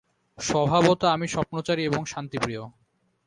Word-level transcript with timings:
স্বভাবত 0.37 1.01
আমি 1.05 1.27
স্বপ্নচারী 1.27 1.81
এবং 1.85 2.01
শান্তিপ্রিয়। 2.05 2.63